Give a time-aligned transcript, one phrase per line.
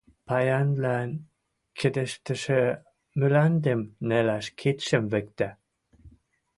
[0.27, 1.09] паянвлӓн
[1.77, 2.61] кидӹштӹшӹ
[3.17, 5.49] мӱлӓндӹм нӓлӓш кидшӹм виктӓ...